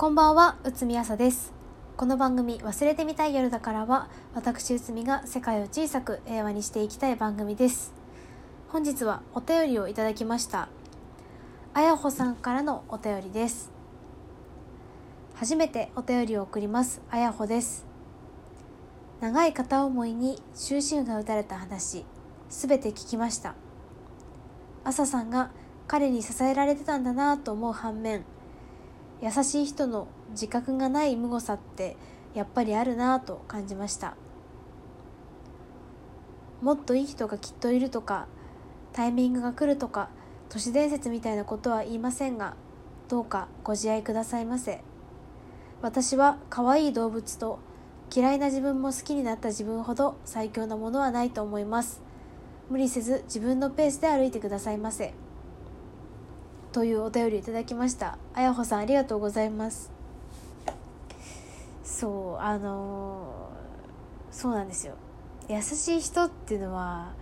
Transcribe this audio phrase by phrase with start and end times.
[0.00, 1.52] こんばんは、内海朝です。
[1.96, 7.92] この番組、忘れてみたい夜だからは、私内海が世界を小さく平和にしていきたい番組です。
[8.68, 10.68] 本日はお便りをいただきました。
[11.74, 13.72] あやほさんからのお便りです。
[15.34, 17.84] 初めてお便りを送ります、あやほです。
[19.20, 22.04] 長い片思いに終止符が打たれた話、
[22.48, 23.56] すべて聞きました。
[24.84, 25.50] 朝さんが
[25.88, 28.22] 彼に支えられてたんだなぁと思う反面、
[29.20, 31.96] 優しい人の自覚がない無誤さって
[32.34, 34.14] やっぱりあるなぁと感じました。
[36.62, 38.26] もっといい人がきっといるとか
[38.92, 40.08] タイミングが来るとか
[40.48, 42.56] 都市伝説みたいなことは言いませんが
[43.08, 44.82] どうかご自愛くださいませ。
[45.82, 47.60] 私は可愛い動物と
[48.14, 52.02] 嫌いな自分も好きになった自分ほど最強なものはないと思います。
[52.70, 55.14] 無理せず自分のペースで歩いてくださいませ。
[56.72, 58.18] というお便りいただきました。
[58.34, 59.90] あやほさんありがとうございます。
[61.82, 63.50] そうあの
[64.30, 64.94] そうなんですよ。
[65.48, 67.14] 優しい人っていうのは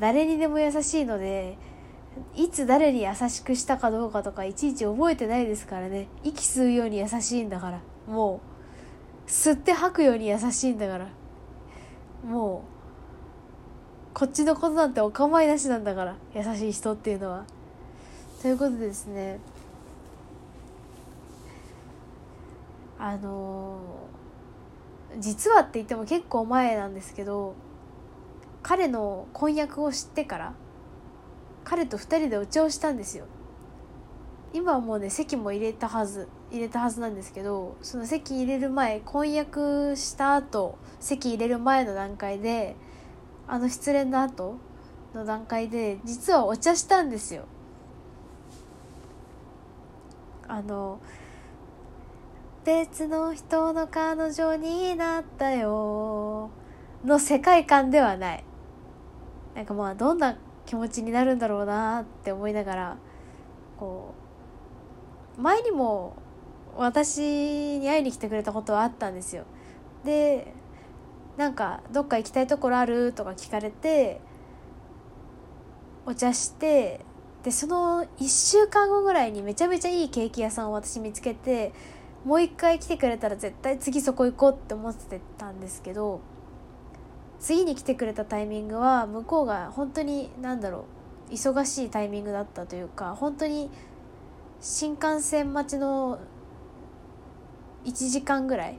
[0.00, 1.58] 誰にでも優しいので
[2.34, 6.08] いつ誰に優しくしたかどうかとかいちいち覚えてないですからね。
[6.24, 7.80] 息吸うように優しいんだから。
[8.06, 8.40] も
[9.26, 11.08] う吸って吐くように優しいんだから。
[12.26, 12.64] も
[14.10, 17.44] うこっちのことなんてお構いなしなんだから優しい人っていうのは。
[18.42, 19.38] ということでですね
[22.98, 23.78] あの
[25.18, 27.54] 実はって言っても結構前なんですけど
[28.64, 30.54] 彼の婚約を知ってから
[31.62, 33.26] 彼と2人でお茶をしたんですよ。
[34.52, 42.76] 今はもうね席も入れたはず入れたはずなんですけどその席入れる前婚約した後席入れる前の段階で
[43.46, 44.56] あの失恋の後
[45.14, 47.44] の段階で実はお茶したんですよ。
[50.52, 51.00] あの
[52.62, 56.50] 別の人の彼女になったよ
[57.02, 58.44] の世界観ではない。
[59.54, 60.36] なんかまあどんな
[60.66, 62.96] 気持ちになるんだろうなって思いながら
[63.78, 64.14] こ
[65.38, 66.16] う前にも
[66.76, 69.44] 私に会いに来てくれたことはあったんですよ。
[70.04, 70.52] で
[71.38, 74.20] なんかどっか行きたいところあるとか聞かれて
[76.04, 77.06] お茶して
[77.44, 81.72] でその1週間後ぐらいにめちゃめちゃいいケーキ屋さんを私見つけて
[82.24, 86.20] もう一回来てくれたら絶対次そこ行こうって思ってたんですけど
[87.40, 90.84] 次に来てくれたタイミングは向こうが本当に何だろ
[91.30, 93.70] う忙しいタイミングだったというか本当に
[94.60, 96.20] 新幹線待ちの
[97.84, 98.78] 1時間ぐらい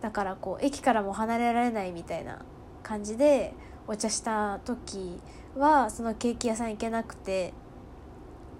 [0.00, 2.44] だからこう駅からも離れられないみたいな
[2.82, 3.54] 感じで
[3.86, 5.20] お茶した時
[5.56, 7.52] はそのケーキ屋さん行けなくて。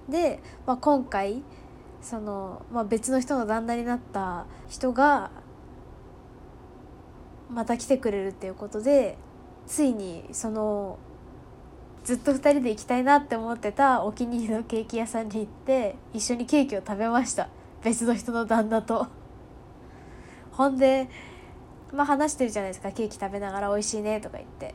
[0.09, 1.43] で、まあ、今回
[2.01, 5.31] その、まあ、別の人の旦那になった人が
[7.51, 9.17] また来てくれるっていうことで
[9.67, 10.99] ついにその
[12.05, 17.49] ずっと2人で行きたいなって思ってたお気に入りのケーキ屋さんに行って一緒にケーキを食べました。
[17.85, 19.07] 別の人の旦那と。
[20.51, 21.09] ほんで
[21.93, 22.91] まあ話してるじゃないですか。
[22.91, 24.75] ケーキ食べながら美味しいねとか言って。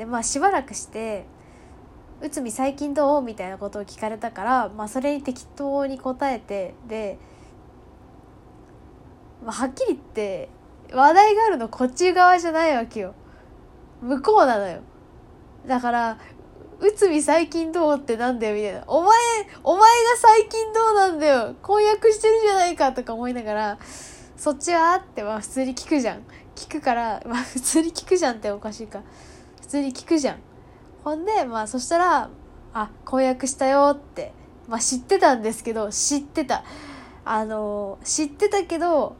[0.00, 1.26] でまあしばらくして
[2.22, 7.18] 「内海最近どう?」みたいなことを聞かれたから、まあ、それに適当に答えてで、
[9.44, 10.48] まあ、はっきり言って
[10.90, 13.12] 話題があるのこっち側じゃないわけよ
[14.00, 14.80] 向こうなのよ
[15.66, 16.16] だから
[16.80, 19.18] 「内海最近どう?」ってなんだよみたいな「お前
[19.62, 23.78] お前が最近どうなんだよ婚約してるじゃないか」とか思いながら
[24.38, 26.22] 「そっちは?」ってまあ普通に聞くじゃん
[26.56, 29.02] 聞くからまあ普通に聞くじゃんっておかしいか
[29.70, 30.36] 通に聞くじゃん
[31.04, 32.28] ほんでまあそしたら
[32.74, 34.32] 「あ婚約したよ」って、
[34.68, 36.64] まあ、知ってたんですけど知ってた
[37.24, 39.14] あの知ってたけど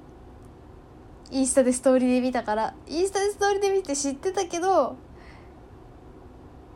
[1.31, 4.97] インスタでストーリーで見たからインスタでストーリーで見て知ってたけど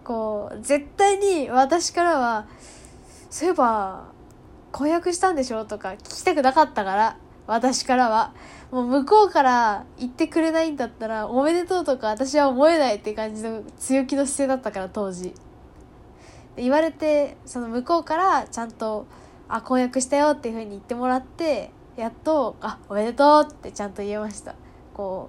[0.05, 2.47] こう絶対に私からは
[3.29, 4.05] 「そういえば
[4.71, 7.17] 婚約したんでしょ?」とか聞きたくなかったから
[7.47, 8.33] 私からは
[8.71, 15.35] もう向こうから言ってくれないんだったらおめでとうとか私は思えないって感じの強気の姿勢だったから当時。
[16.57, 19.07] 言われてその向こうからちゃんと
[19.49, 24.55] 「あ婚約したよ」っていうふうに言ってもらってやっと「あおめでとう」ってちゃんと言えました。
[24.95, 25.29] こ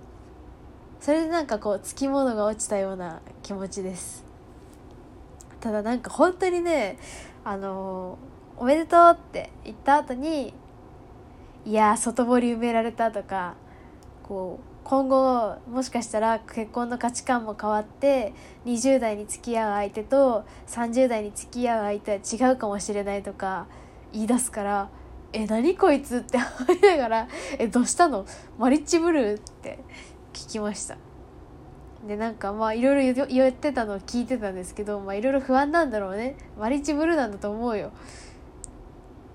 [1.02, 4.24] うそれでなんかこうつきものが落ちたような気持ちです。
[5.60, 6.98] ただなんか本当にね
[7.44, 8.18] あの
[8.58, 10.54] 「おめでとう」って言った後に
[11.66, 13.56] いや外堀埋められたとか
[14.22, 18.34] こう今後もしかしたら結婚の価値観も変わって
[18.66, 22.12] 20代に付き合う相手と30代に付き合う相手
[22.44, 23.66] は違うかもしれないとか
[24.14, 24.90] 言い出すから
[25.34, 26.38] え何こいつって
[26.70, 27.28] 思いながら
[27.58, 28.26] 「えどうしたの？
[28.60, 29.80] マリッジブルー?」って
[30.34, 30.98] 聞きました。
[32.08, 36.36] でなんかまあいろいろ言ってたのを聞いてたんですけどまあいろいろ不安なんだろうね。
[36.60, 37.90] マリッジブルーなんだと思うよ。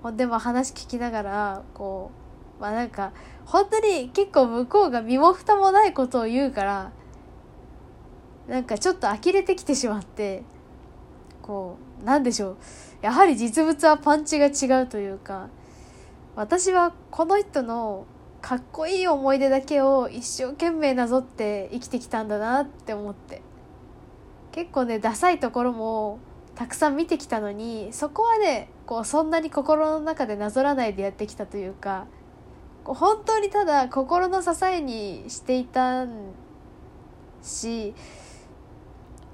[0.01, 2.20] ほんでま話聞きながらこう
[2.61, 3.11] まあなんか
[3.45, 6.91] 本当に結構向こうが身も蓋もないことを言うから
[8.47, 10.43] なんかちょっと呆れてきてしまって
[11.41, 12.57] こうなんでしょう。
[13.01, 15.49] やはり実物はパンチが違うというか
[16.35, 18.05] 私はこの人の
[18.41, 23.41] かっこいい思い出だけを一生懸命なぞって生きてきたんだなって思って。
[24.51, 26.19] 結構ねダサいところも
[26.55, 32.05] たくさん見てきたのにそこはねこうそんなに心の中でなぞらないでやってきたというか
[32.83, 36.07] 本当にただ心の支えにしていた
[37.41, 37.93] し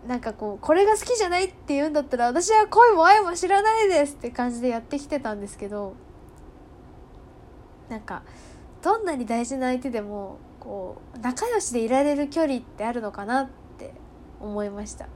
[0.06, 5.96] なんかこうこれが好きじゃないって言うんだったら私は恋も愛も知らないですって感じでやってきてたんですけど
[7.90, 8.24] なんか
[8.82, 13.94] どんなに大事な相手でもこう仲良しでいられる距離ってあるのかなって
[14.40, 15.08] 思いました。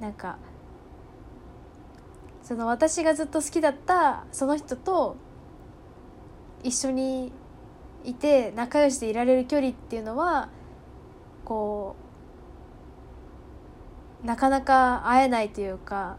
[0.00, 0.36] なんか
[2.42, 5.16] その私がずっと好きだったその人と
[6.66, 7.32] 一緒に
[8.04, 10.48] いて仲良しでいられる距離っていうのは
[11.44, 11.96] こ
[14.24, 16.16] うなかなか会えないというか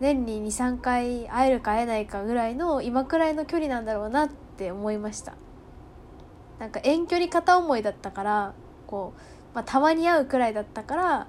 [0.00, 5.34] 年に23回会えるか会えないかぐらいの今くらいの距離なんだろうなって思いました。
[6.58, 8.54] なんか遠距離片思いだったから
[8.86, 9.20] こう、
[9.54, 11.26] まあ、たまに会うくらいだったから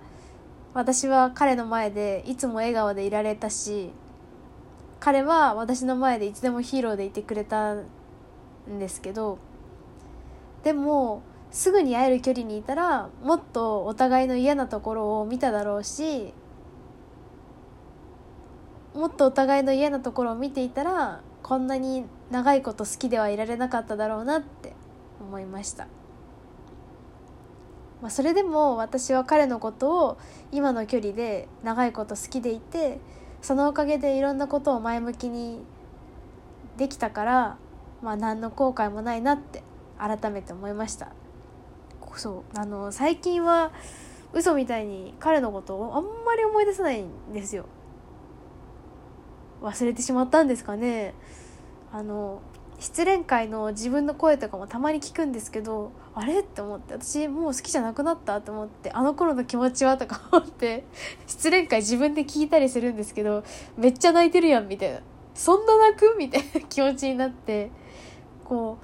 [0.73, 3.91] 私は彼の前でいつも笑顔でいられたし
[5.01, 7.75] 彼は私の前でいつでもヒーローでいてくれた
[8.69, 9.37] んですけど
[10.63, 11.21] でも
[11.51, 16.33] すぐに会える距離にいたらもっとお互いの嫌なところを見ただろうし
[18.93, 24.73] もっとお互いの嫌なところを見ていたらこんなに長いこと好きではいられなかっただろうなって
[25.21, 25.87] 思いました、
[28.01, 30.17] まあ、それでも私は彼のことを
[30.51, 32.99] 今の距離で長いこと好きでいて
[33.41, 35.59] そのおかげでいろんなことを前向きに
[36.75, 37.57] できたから
[38.01, 39.63] まあ何の後悔もないなって
[39.97, 41.09] 改めて思いました。
[42.15, 43.71] そうあの最近は
[44.33, 47.65] 嘘みたいに彼のことをあんまり思い出さないんですよ。
[49.61, 51.13] 忘れてしまったんですかね。
[51.91, 52.41] あの
[52.79, 60.85] 失恋会の自分の声とかもたまに聞くんですけどあれって思って私もう好きじゃなくなったと思ってあの頃の気持ちはとか思って
[61.25, 63.44] 失恋会自分で聞いたりするんですけど
[63.77, 64.99] めっちゃ泣いてるやんみたいな。
[65.33, 67.71] そんな泣くみたいな気持ちになって
[68.47, 68.77] こ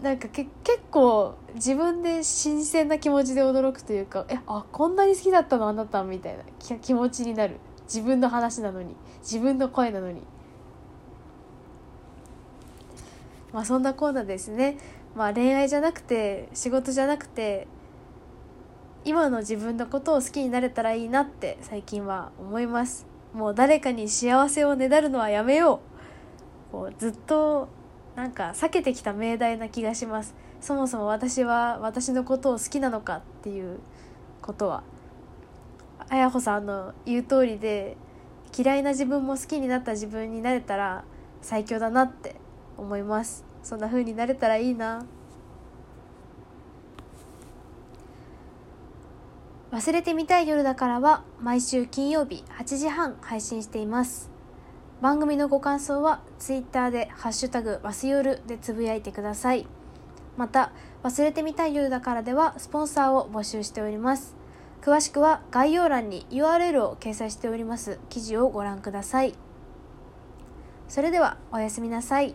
[0.00, 6.44] うなんかけ結構自分で新鮮な気持ちで驚くというかえあこんなに好きだったのあなたみたいな
[6.78, 7.56] 気持ちになる。
[7.86, 8.96] 自分の話なのに。
[9.22, 10.22] 自分の声なのに。
[13.52, 14.76] まあそんなコーナーですね。
[15.16, 17.66] まあ恋愛じゃなくて仕事じゃなくて
[19.04, 23.06] 今の自分のことを好きになれたらいいなって最近は思います。
[23.32, 25.80] もう誰かに幸せをねだるのはやめよ
[26.70, 26.72] う。
[26.72, 27.68] こうずっと
[28.16, 30.34] なんか避けてきた命題な気がします。
[30.60, 33.78] そもそも私は私のことを好きなのかっていう
[34.40, 34.82] ことは。
[36.08, 37.96] 綾穂さんの言う通りで
[38.56, 41.04] 嫌いな自分も好きになった自分になれたら
[41.42, 42.36] 最強だなって
[42.78, 43.44] 思います。
[43.62, 45.04] そんな風になれたらいいな。
[49.72, 54.35] 忘れてみたい夜だからは毎週金曜日8時半配信しています。
[55.02, 59.66] 番組のご感想はツイッターでハッシュタグわすよるでつぶやいてください。
[60.38, 60.72] また
[61.02, 64.34] 忘れてみたい夜だからではスポンサーを募集しております。
[64.80, 69.34] 詳しくは概要欄に URL を掲載しております記事をご覧ください。
[70.88, 72.34] それではおやすみなさい。